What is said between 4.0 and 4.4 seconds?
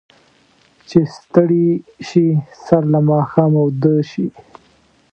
شي.